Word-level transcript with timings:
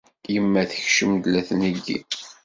Yemma 0.33 0.63
tekcem-d 0.69 1.23
la 1.29 1.41
tneggi. 1.47 1.99